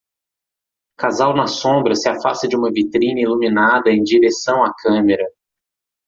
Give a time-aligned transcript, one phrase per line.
[0.97, 5.27] Casal na sombra se afasta de uma vitrine iluminada em direção à câmera